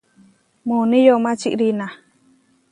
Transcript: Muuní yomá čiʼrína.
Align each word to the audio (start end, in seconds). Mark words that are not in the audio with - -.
Muuní 0.65 0.99
yomá 1.07 1.31
čiʼrína. 1.39 1.85